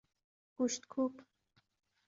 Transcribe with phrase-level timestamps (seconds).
[0.55, 1.13] گوشتکوب